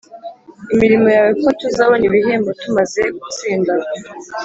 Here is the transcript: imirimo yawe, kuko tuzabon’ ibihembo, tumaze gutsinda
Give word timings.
imirimo 0.73 1.07
yawe, 1.15 1.29
kuko 1.35 1.51
tuzabon’ 1.61 2.01
ibihembo, 2.07 2.49
tumaze 2.61 3.01
gutsinda 3.21 3.71